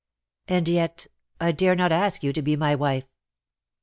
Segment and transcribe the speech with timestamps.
[0.47, 1.05] ''And yet
[1.39, 3.05] I dare not ask you to be my wife.